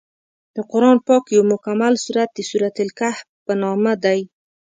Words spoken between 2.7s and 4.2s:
الکهف په نامه دی.